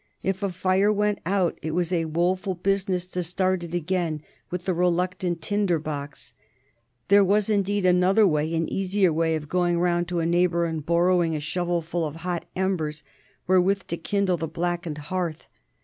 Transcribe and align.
If 0.23 0.41
a 0.41 0.49
fire 0.49 0.91
went 0.91 1.19
out 1.27 1.59
it 1.61 1.75
was 1.75 1.91
a 1.93 2.05
woful 2.05 2.55
business 2.55 3.07
to 3.09 3.21
start 3.21 3.61
it 3.63 3.75
again 3.75 4.23
with 4.49 4.65
the 4.65 4.73
reluctant 4.73 5.43
tinder 5.43 5.77
box. 5.77 6.33
There 7.09 7.23
was, 7.23 7.51
indeed, 7.51 7.85
another 7.85 8.25
way, 8.25 8.51
an 8.55 8.67
easier 8.67 9.13
way, 9.13 9.35
of 9.35 9.47
going 9.47 9.77
round 9.79 10.07
to 10.07 10.19
a 10.19 10.25
neighbor 10.25 10.65
and 10.65 10.83
borrowing 10.83 11.35
a 11.35 11.39
shovelful 11.39 12.03
of 12.03 12.15
hot 12.25 12.45
embers 12.55 13.03
wherewith 13.45 13.83
to 13.89 13.97
kindle 13.97 14.37
the 14.37 14.47
blackened 14.47 14.97
hearth. 14.97 15.47